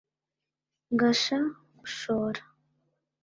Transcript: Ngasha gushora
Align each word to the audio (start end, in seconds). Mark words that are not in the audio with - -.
Ngasha 0.93 1.39
gushora 1.79 2.41